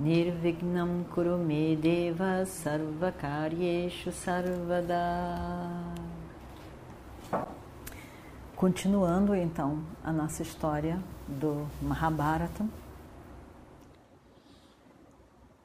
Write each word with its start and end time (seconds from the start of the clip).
Nirvignam 0.00 1.04
Kurume 1.12 1.76
Deva 1.76 2.46
Sarvakaryeshu 2.46 4.10
Sarvada 4.10 4.96
Continuando 8.56 9.34
então 9.34 9.84
a 10.02 10.10
nossa 10.10 10.40
história 10.40 10.98
do 11.28 11.68
Mahabharata. 11.82 12.66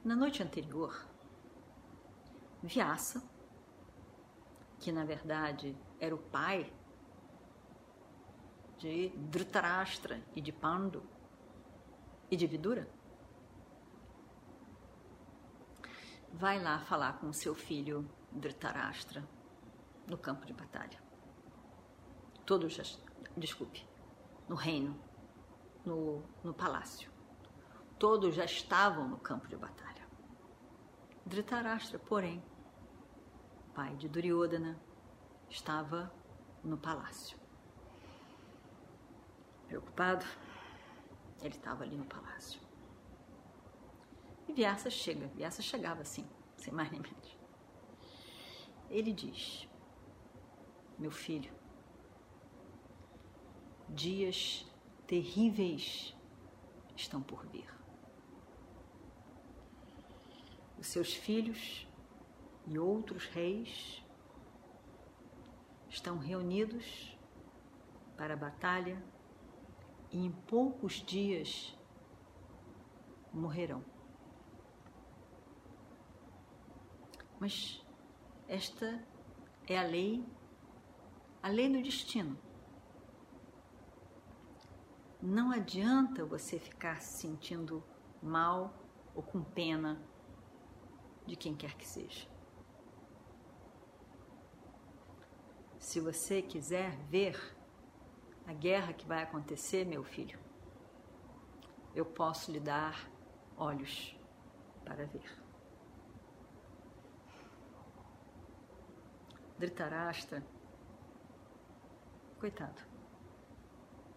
Na 0.04 0.14
noite 0.14 0.42
anterior, 0.42 1.06
Vyasa, 2.62 3.22
que 4.80 4.92
na 4.92 5.06
verdade 5.06 5.74
era 5.98 6.14
o 6.14 6.18
pai 6.18 6.70
de 8.76 9.08
Dhritarashtra 9.16 10.20
e 10.34 10.42
de 10.42 10.52
Pandu 10.52 11.02
e 12.30 12.36
de 12.36 12.46
Vidura, 12.46 12.86
vai 16.36 16.62
lá 16.62 16.78
falar 16.80 17.18
com 17.18 17.32
seu 17.32 17.54
filho 17.54 18.06
Dhritarashtra 18.30 19.26
no 20.06 20.18
campo 20.18 20.44
de 20.44 20.52
batalha. 20.52 21.02
Todos 22.44 23.00
desculpe, 23.34 23.88
no 24.46 24.54
reino, 24.54 25.00
no, 25.84 26.22
no 26.44 26.52
palácio. 26.52 27.10
Todos 27.98 28.34
já 28.34 28.44
estavam 28.44 29.08
no 29.08 29.16
campo 29.16 29.48
de 29.48 29.56
batalha. 29.56 30.06
Dhritarashtra, 31.24 31.98
porém, 31.98 32.44
pai 33.74 33.96
de 33.96 34.06
Duryodhana, 34.06 34.78
estava 35.48 36.12
no 36.62 36.76
palácio. 36.76 37.38
Preocupado, 39.66 40.24
ele 41.40 41.56
estava 41.56 41.82
ali 41.82 41.96
no 41.96 42.04
palácio. 42.04 42.65
E 44.48 44.52
Vyasa 44.52 44.90
chega, 44.90 45.26
Vyasa 45.28 45.62
chegava 45.62 46.02
assim, 46.02 46.26
sem 46.56 46.72
mais 46.72 46.90
nem 46.90 47.00
menos. 47.00 47.38
Ele 48.88 49.12
diz: 49.12 49.68
Meu 50.98 51.10
filho, 51.10 51.52
dias 53.88 54.66
terríveis 55.06 56.16
estão 56.96 57.22
por 57.22 57.46
vir. 57.46 57.68
Os 60.78 60.86
seus 60.86 61.12
filhos 61.12 61.86
e 62.66 62.78
outros 62.78 63.26
reis 63.26 64.04
estão 65.88 66.18
reunidos 66.18 67.16
para 68.16 68.34
a 68.34 68.36
batalha 68.36 69.02
e 70.10 70.18
em 70.18 70.30
poucos 70.30 70.94
dias 70.94 71.76
morrerão. 73.32 73.95
Mas 77.38 77.84
esta 78.48 79.04
é 79.68 79.78
a 79.78 79.82
lei, 79.82 80.24
a 81.42 81.48
lei 81.48 81.68
do 81.68 81.82
destino. 81.82 82.38
Não 85.20 85.50
adianta 85.50 86.24
você 86.24 86.58
ficar 86.58 87.00
se 87.00 87.22
sentindo 87.22 87.82
mal 88.22 88.72
ou 89.14 89.22
com 89.22 89.42
pena 89.42 90.00
de 91.26 91.36
quem 91.36 91.54
quer 91.54 91.74
que 91.76 91.86
seja. 91.86 92.28
Se 95.78 96.00
você 96.00 96.42
quiser 96.42 96.96
ver 97.08 97.56
a 98.46 98.52
guerra 98.52 98.92
que 98.92 99.06
vai 99.06 99.22
acontecer, 99.22 99.84
meu 99.84 100.04
filho, 100.04 100.38
eu 101.94 102.04
posso 102.04 102.52
lhe 102.52 102.60
dar 102.60 103.10
olhos 103.56 104.16
para 104.84 105.06
ver. 105.06 105.45
Dhritarashtra, 109.58 110.44
coitado, 112.38 112.82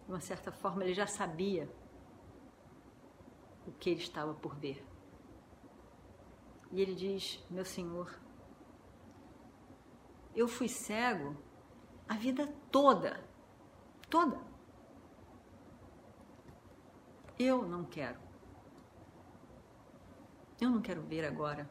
de 0.04 0.12
uma 0.12 0.20
certa 0.20 0.52
forma 0.52 0.84
ele 0.84 0.94
já 0.94 1.06
sabia 1.06 1.70
o 3.66 3.72
que 3.72 3.90
ele 3.90 4.00
estava 4.00 4.34
por 4.34 4.54
ver. 4.56 4.84
E 6.70 6.80
ele 6.80 6.94
diz: 6.94 7.44
Meu 7.50 7.64
senhor, 7.64 8.18
eu 10.34 10.46
fui 10.46 10.68
cego 10.68 11.36
a 12.08 12.14
vida 12.14 12.46
toda 12.70 13.30
toda. 14.10 14.38
Eu 17.38 17.62
não 17.62 17.84
quero. 17.84 18.18
Eu 20.60 20.68
não 20.68 20.82
quero 20.82 21.00
ver 21.02 21.24
agora. 21.24 21.70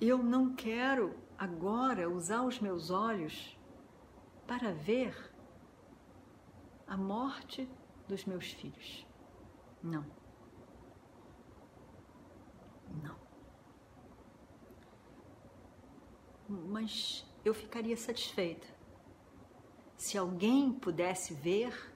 Eu 0.00 0.18
não 0.18 0.54
quero 0.54 1.16
agora 1.36 2.08
usar 2.08 2.42
os 2.42 2.60
meus 2.60 2.90
olhos 2.90 3.58
para 4.46 4.72
ver 4.72 5.14
a 6.86 6.96
morte 6.96 7.68
dos 8.06 8.24
meus 8.24 8.52
filhos. 8.52 9.06
Não. 9.82 10.04
Não. 13.02 13.16
Mas 16.48 17.26
eu 17.44 17.52
ficaria 17.52 17.96
satisfeita 17.96 18.66
se 19.96 20.16
alguém 20.16 20.72
pudesse 20.72 21.34
ver 21.34 21.92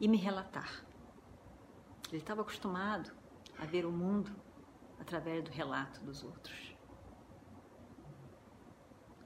e 0.00 0.06
me 0.06 0.16
relatar. 0.16 0.84
Ele 2.08 2.18
estava 2.18 2.42
acostumado 2.42 3.12
a 3.58 3.66
ver 3.66 3.84
o 3.84 3.90
mundo 3.90 4.34
através 5.00 5.42
do 5.42 5.50
relato 5.50 6.00
dos 6.00 6.22
outros. 6.22 6.73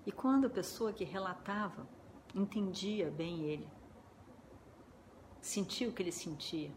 E 0.08 0.10
quando 0.10 0.46
a 0.46 0.50
pessoa 0.50 0.90
que 0.90 1.04
relatava 1.04 1.86
entendia 2.34 3.10
bem 3.10 3.44
ele, 3.44 3.70
sentia 5.38 5.86
o 5.86 5.92
que 5.92 6.02
ele 6.02 6.10
sentia, 6.10 6.72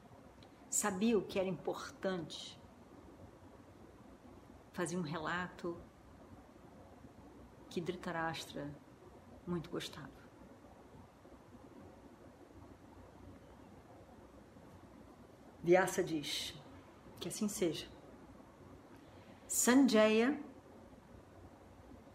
sabia 0.69 1.17
o 1.17 1.21
que 1.21 1.39
era 1.39 1.47
importante, 1.47 2.59
fazia 4.73 4.99
um 4.99 5.01
relato 5.01 5.79
que 7.69 7.79
Dhritarashtra 7.79 8.69
muito 9.47 9.69
gostava. 9.69 10.11
Vyasa 15.63 16.03
diz 16.03 16.53
que 17.17 17.29
assim 17.29 17.47
seja. 17.47 17.87
Sanjaya 19.47 20.37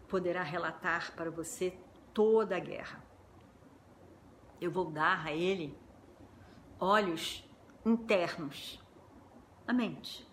poderá 0.07 0.43
relatar 0.43 1.13
para 1.15 1.29
você 1.29 1.77
toda 2.13 2.55
a 2.55 2.59
guerra. 2.59 3.03
Eu 4.59 4.71
vou 4.71 4.89
dar 4.89 5.25
a 5.25 5.33
ele 5.33 5.77
olhos 6.79 7.47
internos, 7.85 8.83
a 9.67 9.73
mente. 9.73 10.27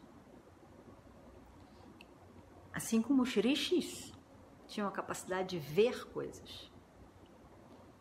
Assim 2.72 3.00
como 3.00 3.22
os 3.22 3.34
rishis 3.34 4.12
tinham 4.66 4.88
a 4.88 4.93
capacidade 4.93 5.50
de 5.50 5.58
ver 5.58 6.08
coisas, 6.10 6.70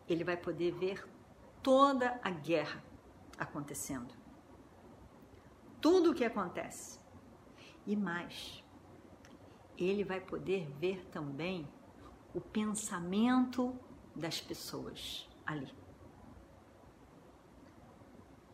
ele 0.08 0.24
vai 0.24 0.36
poder 0.36 0.72
ver 0.72 1.06
toda 1.62 2.18
a 2.22 2.30
guerra 2.30 2.82
acontecendo 3.38 4.24
tudo 5.84 6.12
o 6.12 6.14
que 6.14 6.24
acontece. 6.24 6.98
E 7.86 7.94
mais, 7.94 8.64
ele 9.76 10.02
vai 10.02 10.18
poder 10.18 10.66
ver 10.80 11.04
também 11.10 11.68
o 12.34 12.40
pensamento 12.40 13.78
das 14.14 14.40
pessoas 14.40 15.28
ali. 15.46 15.72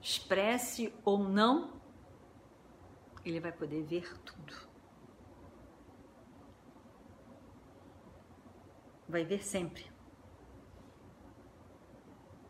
Expresse 0.00 0.93
ou 1.05 1.19
não, 1.19 1.81
ele 3.25 3.41
vai 3.41 3.53
poder 3.53 3.82
ver 3.82 4.17
tudo. 4.19 4.69
Vai 9.09 9.25
ver 9.25 9.43
sempre. 9.43 9.91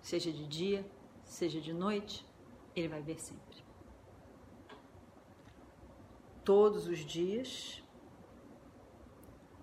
Seja 0.03 0.32
de 0.32 0.47
dia, 0.47 0.91
seja 1.25 1.61
de 1.61 1.73
noite, 1.73 2.27
ele 2.75 2.88
vai 2.88 3.03
ver 3.03 3.19
sempre. 3.19 3.71
todos 6.44 6.88
os 6.88 6.99
dias, 6.99 7.82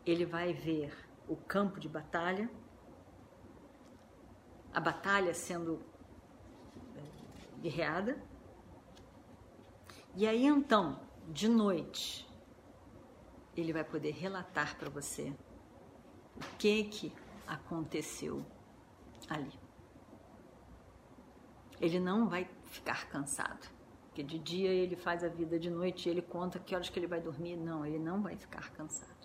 ele 0.06 0.26
vai 0.26 0.54
ver 0.54 1.07
o 1.28 1.36
campo 1.36 1.80
de 1.80 1.90
batalha, 1.90 2.50
a 4.74 4.80
batalha 4.80 5.34
sendo 5.34 5.82
eh, 6.96 7.62
guerreada, 7.62 8.22
e 10.16 10.26
aí 10.26 10.46
então, 10.46 11.00
de 11.28 11.48
noite, 11.48 12.28
ele 13.56 13.74
vai 13.74 13.84
poder 13.84 14.12
relatar 14.12 14.78
para 14.78 14.90
você 14.90 15.34
o 16.36 16.58
que 16.58 16.84
que 16.86 17.14
aconteceu 17.46 18.46
ali. 19.30 19.60
Ele 21.80 22.00
não 22.00 22.28
vai 22.28 22.50
ficar 22.66 23.08
cansado. 23.10 23.70
Porque 24.08 24.24
de 24.24 24.40
dia 24.40 24.72
ele 24.72 24.96
faz 24.96 25.24
a 25.24 25.28
vida, 25.28 25.60
de 25.60 25.70
noite 25.70 26.10
ele 26.10 26.24
conta 26.24 26.58
que 26.58 26.74
horas 26.74 26.90
que 26.90 26.98
ele 26.98 27.06
vai 27.06 27.22
dormir. 27.22 27.56
Não, 27.56 27.86
ele 27.86 28.00
não 28.00 28.22
vai 28.22 28.36
ficar 28.36 28.72
cansado. 28.72 29.17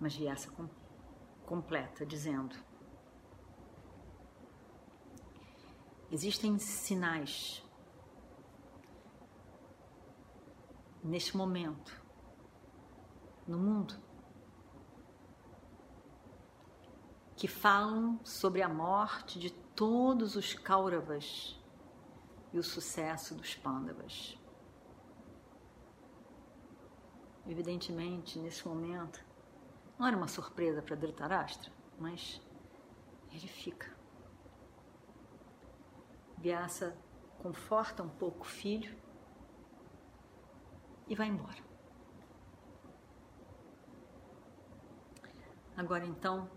Mas 0.00 0.14
Vyasa 0.14 0.50
com, 0.50 0.68
completa, 1.46 2.04
dizendo: 2.04 2.56
Existem 6.10 6.58
sinais 6.58 7.62
neste 11.02 11.36
momento 11.36 12.02
no 13.46 13.58
mundo 13.58 13.94
que 17.36 17.48
falam 17.48 18.18
sobre 18.24 18.62
a 18.62 18.68
morte 18.68 19.38
de 19.38 19.50
todos 19.50 20.36
os 20.36 20.54
Kauravas 20.54 21.60
e 22.52 22.58
o 22.58 22.62
sucesso 22.62 23.34
dos 23.34 23.54
Pandavas. 23.54 24.38
Evidentemente, 27.46 28.38
nesse 28.38 28.66
momento, 28.66 29.22
não 29.98 30.06
era 30.06 30.16
uma 30.16 30.28
surpresa 30.28 30.82
para 30.82 30.96
Dhritarashtra, 30.96 31.72
mas 31.98 32.40
ele 33.30 33.48
fica. 33.48 33.92
Vyasa 36.38 36.96
conforta 37.38 38.02
um 38.02 38.08
pouco 38.08 38.42
o 38.42 38.48
filho 38.48 38.96
e 41.06 41.14
vai 41.14 41.28
embora. 41.28 41.62
Agora 45.76 46.06
então, 46.06 46.50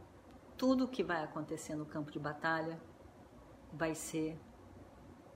tudo 0.57 0.85
o 0.85 0.87
que 0.87 1.03
vai 1.03 1.23
acontecer 1.23 1.75
no 1.75 1.85
campo 1.85 2.11
de 2.11 2.19
batalha 2.19 2.79
vai 3.73 3.93
ser 3.95 4.39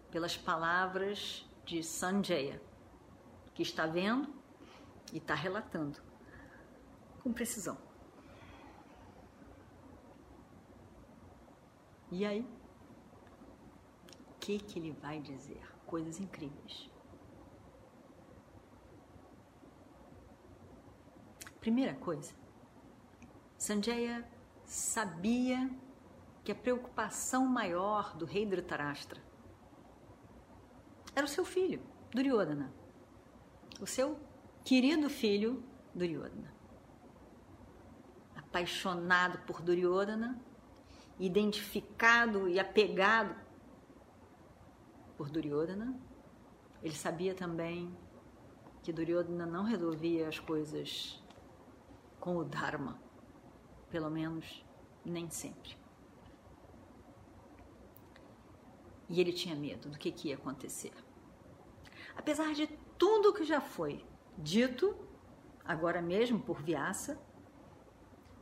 pelas 0.10 0.38
palavras 0.38 1.50
de 1.66 1.84
Sanjaya, 1.84 2.62
que 3.54 3.64
está 3.64 3.86
vendo 3.86 4.34
e 5.14 5.18
está 5.18 5.34
relatando 5.34 6.00
com 7.22 7.32
precisão. 7.32 7.91
E 12.12 12.26
aí, 12.26 12.42
o 12.42 14.40
que, 14.40 14.60
que 14.60 14.78
ele 14.78 14.92
vai 14.92 15.22
dizer? 15.22 15.62
Coisas 15.86 16.20
incríveis. 16.20 16.90
Primeira 21.62 21.94
coisa, 21.94 22.34
Sanjaya 23.58 24.28
sabia 24.66 25.70
que 26.44 26.52
a 26.52 26.56
preocupação 26.56 27.46
maior 27.46 28.16
do 28.18 28.26
rei 28.26 28.46
Dhritarashtra 28.46 29.22
era 31.16 31.26
o 31.26 31.30
seu 31.30 31.46
filho, 31.46 31.82
Duryodhana. 32.12 32.74
O 33.80 33.86
seu 33.86 34.20
querido 34.66 35.10
filho, 35.10 35.64
Duryodhana. 35.94 36.54
Apaixonado 38.36 39.40
por 39.46 39.62
Duryodhana, 39.62 40.42
identificado 41.22 42.50
e 42.50 42.60
apegado 42.60 43.36
por 45.16 45.30
Duryodhana, 45.30 45.96
ele 46.82 46.96
sabia 46.96 47.36
também 47.36 47.96
que 48.82 48.92
Duryodhana 48.92 49.46
não 49.46 49.64
resolvia 49.64 50.28
as 50.28 50.40
coisas 50.40 51.24
com 52.20 52.38
o 52.38 52.44
Dharma, 52.44 53.00
pelo 53.92 54.10
menos 54.10 54.66
nem 55.06 55.30
sempre. 55.30 55.78
E 59.08 59.22
ele 59.22 59.32
tinha 59.32 59.56
medo 59.56 59.90
do 59.90 60.00
que, 60.00 60.12
que 60.12 60.30
ia 60.30 60.36
acontecer. 60.36 60.94
Apesar 62.16 62.54
de 62.54 62.66
tudo 62.98 63.34
que 63.34 63.44
já 63.44 63.62
foi 63.62 64.04
dito, 64.36 64.96
agora 65.64 66.02
mesmo 66.02 66.40
por 66.40 66.64
Vyasa, 66.64 67.22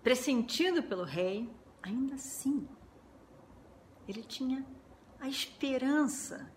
pressentido 0.02 0.82
pelo 0.84 1.04
rei, 1.04 1.54
ainda 1.82 2.16
assim, 2.16 2.68
ele 4.08 4.24
tinha 4.24 4.66
a 5.20 5.28
esperança 5.28 6.52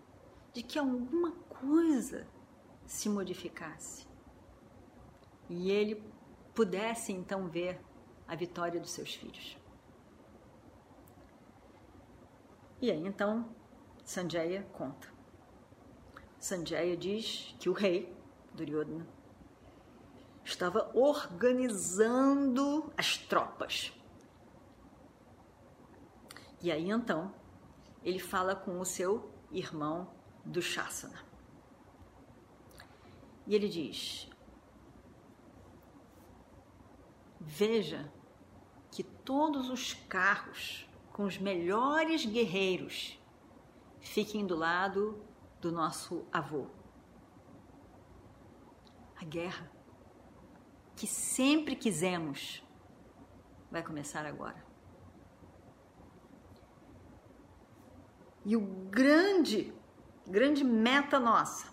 de 0.53 0.63
que 0.63 0.79
alguma 0.79 1.33
coisa 1.33 2.27
se 2.87 3.09
modificasse 3.09 4.07
e 5.49 5.71
ele 5.71 6.03
pudesse 6.55 7.13
então 7.13 7.49
ver 7.49 7.81
a 8.27 8.35
vitória 8.35 8.81
dos 8.81 8.91
seus 8.91 9.15
filhos. 9.15 9.57
E 12.81 12.91
aí 12.91 13.07
então 13.07 13.55
Sanjaya 14.05 14.67
conta. 14.73 15.09
Sanjaya 16.39 16.97
diz 16.97 17.55
que 17.61 17.69
o 17.69 17.73
rei, 17.73 18.13
Duryodhana, 18.53 19.07
estava 20.45 20.91
organizando 20.93 22.93
as 22.97 23.17
tropas. 23.17 23.93
E 26.63 26.71
aí 26.71 26.91
então 26.91 27.35
ele 28.05 28.19
fala 28.19 28.55
com 28.55 28.79
o 28.81 28.85
seu 28.85 29.31
irmão 29.51 30.09
Dushasana. 30.45 31.19
E 33.47 33.55
ele 33.55 33.69
diz: 33.69 34.29
Veja 37.41 38.13
que 38.91 39.03
todos 39.03 39.69
os 39.69 39.95
carros 39.95 40.89
com 41.13 41.25
os 41.25 41.39
melhores 41.39 42.25
guerreiros 42.25 43.19
fiquem 44.01 44.47
do 44.47 44.57
lado 44.57 45.23
do 45.61 45.73
nosso 45.73 46.25
avô. 46.33 46.67
A 49.17 49.25
guerra 49.25 49.71
que 50.97 51.07
sempre 51.07 51.75
quisemos 51.75 52.63
vai 53.71 53.83
começar 53.83 54.25
agora. 54.27 54.72
E 58.45 58.57
o 58.57 58.61
grande, 58.61 59.73
grande 60.27 60.65
meta 60.65 61.21
nossa 61.21 61.73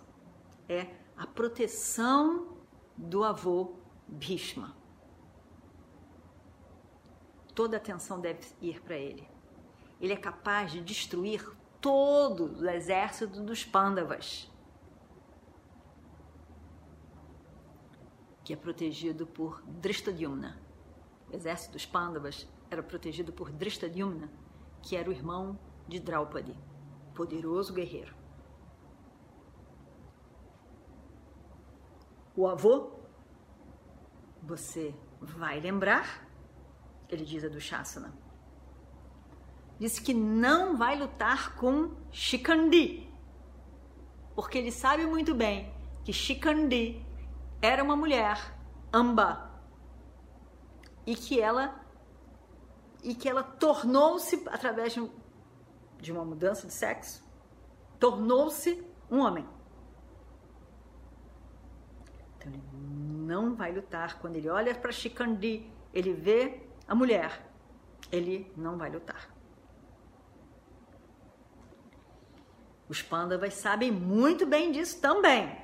é 0.68 0.88
a 1.18 1.26
proteção 1.26 2.58
do 2.96 3.24
avô 3.24 3.76
Bhishma. 4.08 4.76
Toda 7.56 7.78
atenção 7.78 8.22
deve 8.22 8.48
ir 8.62 8.82
para 8.82 8.98
ele. 8.98 9.28
Ele 10.00 10.14
é 10.14 10.18
capaz 10.18 10.72
de 10.72 10.82
destruir 10.82 11.46
todo 11.82 12.58
o 12.62 12.70
exército 12.70 13.42
dos 13.42 13.66
Pandavas, 13.66 14.50
que 18.44 18.54
é 18.54 18.56
protegido 18.56 19.26
por 19.26 19.62
Drishtadyumna. 19.64 20.62
O 21.30 21.36
exército 21.36 21.74
dos 21.74 21.86
Pandavas 21.86 22.48
era 22.70 22.82
protegido 22.82 23.34
por 23.34 23.52
Drishtadyumna, 23.52 24.32
que 24.82 24.96
era 24.96 25.10
o 25.10 25.14
irmão 25.14 25.60
de 25.89 26.00
Draupadi, 26.00 26.55
poderoso 27.13 27.74
guerreiro. 27.74 28.15
O 32.36 32.48
avô, 32.48 32.91
você 34.41 34.96
vai 35.19 35.60
lembrar, 35.60 36.25
ele 37.10 37.25
diz 37.25 37.43
a 37.43 37.50
do 37.50 37.60
Shasana 37.60 38.29
disse 39.79 40.01
que 40.01 40.13
não 40.13 40.75
vai 40.75 41.00
lutar 41.00 41.55
com 41.55 41.96
Shikandi, 42.12 43.10
porque 44.36 44.58
ele 44.58 44.72
sabe 44.72 45.05
muito 45.05 45.34
bem 45.34 45.74
que 46.03 46.12
Shikandi 46.12 47.01
era 47.62 47.81
uma 47.81 47.96
mulher, 47.96 48.55
Amba, 48.91 49.50
e 51.05 51.15
que 51.15 51.39
ela 51.39 51.79
e 53.01 53.15
que 53.15 53.29
ela 53.29 53.41
tornou-se 53.41 54.43
através 54.48 54.93
de, 54.93 55.10
de 56.00 56.12
uma 56.12 56.24
mudança 56.24 56.65
de 56.65 56.74
sexo, 56.74 57.24
tornou-se 58.00 58.84
um 59.12 59.20
homem. 59.20 59.48
Então 62.38 62.51
ele 62.51 62.63
não 62.74 63.56
vai 63.56 63.72
lutar 63.72 64.20
quando 64.20 64.38
ele 64.38 64.50
olha 64.50 64.74
para 64.74 64.91
Shikandi, 64.91 65.70
ele 65.94 66.13
vê 66.13 66.62
a 66.88 66.96
mulher, 66.96 67.46
ele 68.12 68.51
não 68.56 68.77
vai 68.77 68.89
lutar. 68.89 69.29
Os 72.88 73.01
pândavas 73.01 73.53
sabem 73.53 73.91
muito 73.91 74.48
bem 74.48 74.72
disso 74.72 75.00
também. 75.00 75.56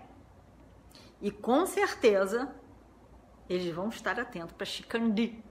E 1.22 1.32
com 1.32 1.66
certeza 1.66 2.54
eles 3.50 3.74
vão 3.74 3.90
estar 3.90 4.20
atentos 4.20 4.54
para 4.54 4.66
Shikandi. 4.66 5.44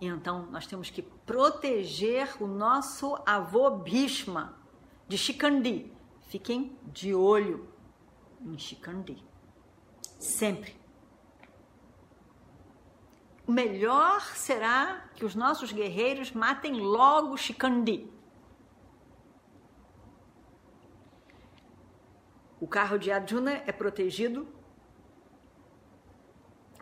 Então 0.00 0.46
nós 0.50 0.66
temos 0.66 0.90
que 0.90 1.02
proteger 1.02 2.40
o 2.40 2.46
nosso 2.46 3.16
avô 3.26 3.70
Bhishma 3.70 4.56
de 5.08 5.18
Shikandi. 5.18 5.92
Fiquem 6.28 6.78
de 6.84 7.14
olho 7.14 7.68
em 8.40 8.56
Shikandi. 8.58 9.24
Sempre. 10.18 10.76
O 13.46 13.50
melhor 13.52 14.20
será 14.36 15.08
que 15.14 15.24
os 15.24 15.34
nossos 15.34 15.72
guerreiros 15.72 16.32
matem 16.32 16.74
logo 16.74 17.36
Shikandi. 17.36 18.12
O 22.60 22.68
carro 22.68 22.98
de 22.98 23.10
Arjuna 23.10 23.52
é 23.66 23.72
protegido 23.72 24.46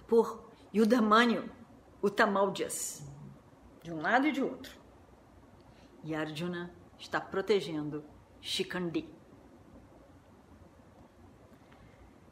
por 0.08 0.50
Yudamanyu, 0.74 1.50
o 2.00 2.10
Tamaldias, 2.10 3.02
de 3.82 3.92
um 3.92 4.00
lado 4.00 4.26
e 4.26 4.32
de 4.32 4.42
outro. 4.42 4.76
E 6.04 6.14
Arjuna 6.14 6.74
está 6.98 7.20
protegendo 7.20 8.04
Shikandi. 8.40 9.08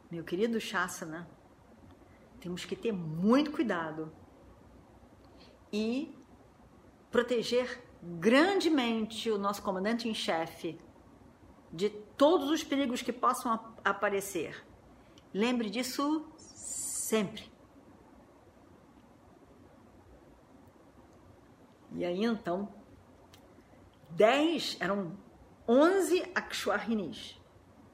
Meu 0.09 0.23
querido 0.23 0.59
Shasana, 0.59 1.27
temos 2.39 2.63
que 2.63 2.75
ter 2.75 2.91
muito 2.91 3.51
cuidado 3.51 4.13
e 5.73 6.15
proteger 7.11 7.83
grandemente 8.01 9.31
o 9.31 9.37
nosso 9.37 9.61
comandante 9.61 10.07
em 10.07 10.13
chefe 10.13 10.79
de 11.71 11.89
todos 11.89 12.49
os 12.49 12.63
perigos 12.63 13.01
que 13.01 13.11
possam 13.11 13.59
aparecer. 13.83 14.65
Lembre 15.33 15.69
disso 15.69 16.25
sempre. 16.37 17.54
E 21.95 22.03
aí 22.03 22.25
então, 22.25 22.67
dez, 24.09 24.75
eram 24.81 25.17
onze 25.65 26.29
Akshwarinis 26.35 27.39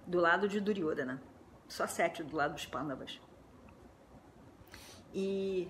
do 0.08 0.20
lado 0.20 0.50
de 0.50 0.60
Duryodhana, 0.60 1.22
só 1.68 1.86
sete 1.86 2.24
do 2.24 2.36
lado 2.36 2.56
dos 2.56 2.66
Pandavas. 2.66 3.22
E 5.14 5.68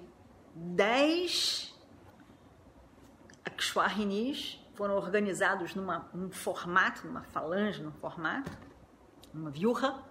dez 0.55 1.77
Akshwarinis 3.43 4.65
foram 4.75 4.95
organizados 4.95 5.75
numa, 5.75 6.09
num 6.13 6.31
formato, 6.31 7.05
numa 7.05 7.23
falange, 7.23 7.83
num 7.83 7.91
formato, 7.91 8.49
numa 9.33 9.51
viurra, 9.51 10.05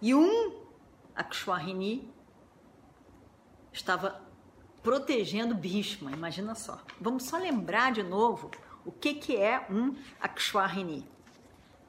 e 0.00 0.14
um 0.14 0.64
Akshwarini 1.14 2.08
estava 3.72 4.29
protegendo 4.82 5.54
Bhishma, 5.54 6.10
imagina 6.10 6.54
só. 6.54 6.80
Vamos 7.00 7.24
só 7.24 7.36
lembrar 7.36 7.92
de 7.92 8.02
novo 8.02 8.50
o 8.84 8.92
que, 8.92 9.14
que 9.14 9.36
é 9.36 9.66
um 9.70 9.94
Akshwarini. 10.20 11.08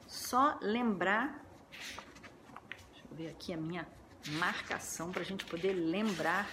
Só 0.08 0.58
lembrar, 0.62 1.44
deixa 1.70 3.06
eu 3.10 3.16
ver 3.16 3.30
aqui 3.30 3.54
a 3.54 3.58
minha 3.58 3.88
marcação 4.34 5.12
para 5.12 5.22
a 5.22 5.26
gente 5.26 5.46
poder 5.46 5.74
lembrar 5.74 6.50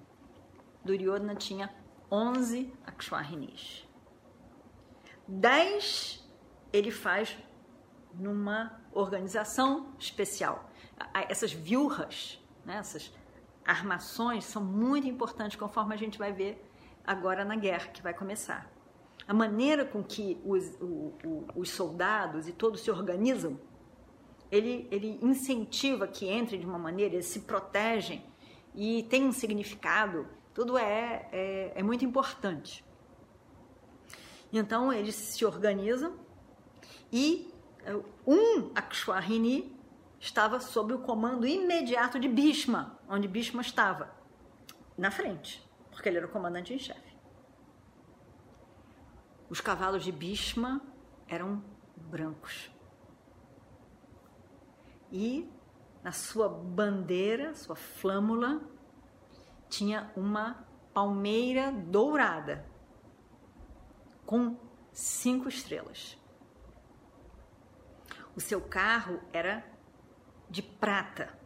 Duryodhana 0.82 1.34
tinha 1.34 1.70
11 2.10 2.72
Akshwarinis. 2.86 3.88
10 5.26 6.22
ele 6.72 6.90
faz 6.90 7.36
numa 8.14 8.80
organização 8.92 9.94
especial. 9.98 10.70
Essas 11.28 11.52
viurras, 11.52 12.40
né, 12.64 12.76
essas 12.76 13.12
armações 13.64 14.44
são 14.44 14.62
muito 14.62 15.06
importantes 15.08 15.56
conforme 15.56 15.94
a 15.94 15.98
gente 15.98 16.18
vai 16.18 16.32
ver 16.32 16.64
agora 17.04 17.44
na 17.44 17.56
guerra 17.56 17.88
que 17.88 18.02
vai 18.02 18.14
começar 18.14 18.74
a 19.26 19.32
maneira 19.32 19.84
com 19.84 20.02
que 20.02 20.40
os, 20.44 20.74
o, 20.80 21.14
o, 21.24 21.46
os 21.56 21.70
soldados 21.70 22.46
e 22.46 22.52
todos 22.52 22.80
se 22.80 22.90
organizam, 22.90 23.58
ele, 24.50 24.86
ele 24.90 25.18
incentiva 25.22 26.06
que 26.06 26.30
entrem 26.30 26.60
de 26.60 26.66
uma 26.66 26.78
maneira, 26.78 27.14
eles 27.14 27.26
se 27.26 27.40
protegem 27.40 28.24
e 28.74 29.02
tem 29.04 29.24
um 29.24 29.32
significado, 29.32 30.28
tudo 30.54 30.78
é, 30.78 31.28
é, 31.32 31.72
é 31.74 31.82
muito 31.82 32.04
importante. 32.04 32.84
Então 34.52 34.92
eles 34.92 35.16
se 35.16 35.44
organizam 35.44 36.16
e 37.12 37.52
é, 37.84 37.94
um 38.24 38.70
Akshwarini 38.74 39.76
estava 40.20 40.60
sob 40.60 40.94
o 40.94 41.00
comando 41.00 41.46
imediato 41.46 42.20
de 42.20 42.28
Bhishma, 42.28 42.98
onde 43.08 43.26
Bhishma 43.26 43.60
estava, 43.60 44.14
na 44.96 45.10
frente, 45.10 45.68
porque 45.90 46.08
ele 46.08 46.18
era 46.18 46.26
o 46.26 46.30
comandante 46.30 46.72
em 46.72 46.78
chefe. 46.78 47.14
Os 49.50 49.60
cavalos 49.60 50.04
de 50.04 50.12
Bhishma 50.12 50.80
eram 51.28 51.62
brancos. 51.96 52.70
E 55.10 55.50
na 56.02 56.12
sua 56.12 56.48
bandeira, 56.48 57.54
sua 57.54 57.76
flâmula, 57.76 58.60
tinha 59.68 60.12
uma 60.16 60.66
palmeira 60.92 61.72
dourada 61.72 62.64
com 64.24 64.56
cinco 64.92 65.48
estrelas. 65.48 66.18
O 68.36 68.40
seu 68.40 68.60
carro 68.60 69.20
era 69.32 69.64
de 70.48 70.62
prata. 70.62 71.38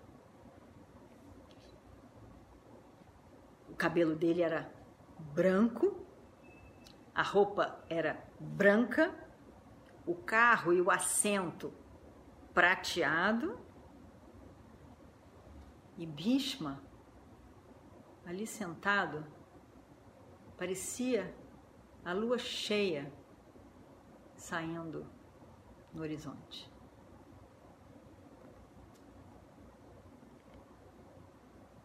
O 3.68 3.74
cabelo 3.74 4.14
dele 4.14 4.42
era 4.42 4.72
branco 5.34 6.08
a 7.18 7.22
roupa 7.22 7.84
era 7.90 8.24
branca, 8.38 9.12
o 10.06 10.14
carro 10.14 10.72
e 10.72 10.80
o 10.80 10.88
assento 10.88 11.74
prateado. 12.54 13.58
E 15.96 16.06
Bhishma, 16.06 16.80
ali 18.28 18.46
sentado, 18.46 19.26
parecia 20.58 21.34
a 22.04 22.12
lua 22.12 22.36
cheia 22.36 23.10
saindo 24.36 25.06
no 25.94 26.02
horizonte. 26.02 26.70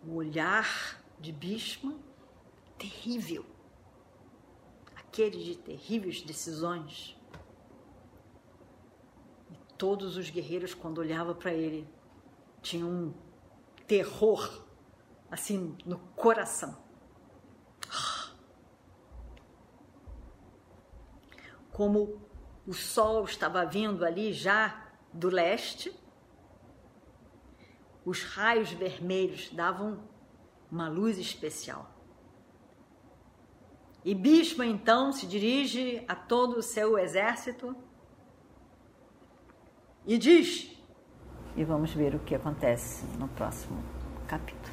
O 0.05 0.15
olhar 0.15 1.01
de 1.17 1.31
Bhishma 1.31 1.97
terrível 2.77 3.45
aquele 4.93 5.41
de 5.41 5.57
terríveis 5.57 6.21
decisões. 6.23 7.17
E 9.50 9.55
todos 9.77 10.17
os 10.17 10.29
guerreiros, 10.29 10.73
quando 10.73 10.97
olhavam 10.97 11.35
para 11.35 11.53
ele, 11.53 11.88
tinham 12.62 12.89
um 12.89 13.13
terror 13.88 14.62
assim 15.33 15.75
no 15.83 15.97
coração. 16.15 16.77
Como 21.71 22.21
o 22.67 22.73
sol 22.73 23.25
estava 23.25 23.65
vindo 23.65 24.05
ali 24.05 24.31
já 24.31 24.91
do 25.11 25.29
leste, 25.29 25.91
os 28.05 28.23
raios 28.23 28.71
vermelhos 28.71 29.49
davam 29.49 30.07
uma 30.71 30.87
luz 30.87 31.17
especial. 31.17 31.89
E 34.05 34.13
Bhishma 34.13 34.67
então 34.67 35.11
se 35.11 35.25
dirige 35.25 36.05
a 36.07 36.13
todo 36.13 36.57
o 36.57 36.61
seu 36.61 36.99
exército 36.99 37.75
e 40.05 40.15
diz. 40.19 40.77
E 41.55 41.63
vamos 41.63 41.91
ver 41.91 42.13
o 42.13 42.19
que 42.19 42.35
acontece 42.35 43.03
no 43.17 43.27
próximo 43.29 43.81
capítulo. 44.27 44.72